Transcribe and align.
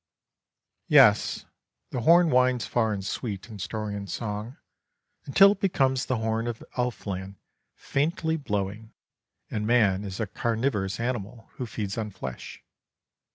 '"Yes, 0.87 1.45
the 1.91 2.01
horn 2.01 2.31
winds 2.31 2.65
far 2.65 2.91
and 2.91 3.05
sweet 3.05 3.47
in 3.49 3.59
story 3.59 3.93
and 3.95 4.09
song, 4.09 4.57
until 5.25 5.51
it 5.51 5.59
becomes 5.59 6.07
the 6.07 6.17
horn 6.17 6.47
of 6.47 6.63
elf 6.75 7.05
land 7.05 7.35
faintly 7.75 8.35
blowing, 8.35 8.93
and 9.51 9.67
man 9.67 10.03
is 10.03 10.19
a 10.19 10.25
carnivorous 10.25 10.99
animal 10.99 11.51
who 11.57 11.67
feeds 11.67 11.99
on 11.99 12.09
flesh. 12.09 12.63